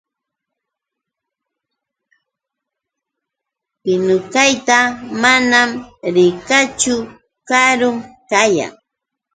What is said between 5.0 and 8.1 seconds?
manam rikaachu. Karun